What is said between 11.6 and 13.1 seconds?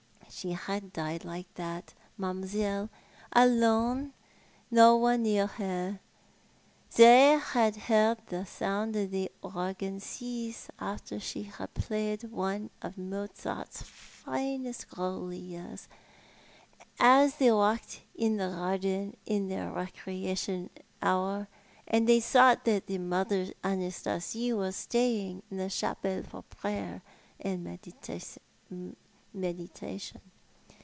played one of